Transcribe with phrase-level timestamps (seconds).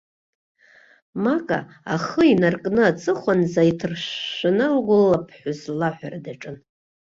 [1.23, 1.59] Мака
[1.95, 6.57] ахы инаркны аҵыхәанӡа иҭыршәшәаны лгәылаԥҳәыс лаҳәара даҿын.